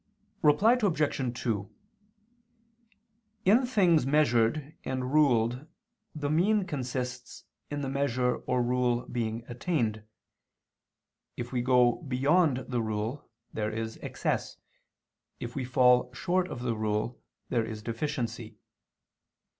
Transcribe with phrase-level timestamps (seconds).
[0.41, 1.39] Reply Obj.
[1.43, 1.69] 2:
[3.45, 5.67] In things measured and ruled
[6.15, 10.01] the mean consists in the measure or rule being attained;
[11.37, 14.57] if we go beyond the rule, there is excess,
[15.39, 18.57] if we fall short of the rule, there is deficiency.